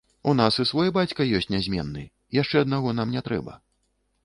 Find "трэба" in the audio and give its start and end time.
3.31-3.53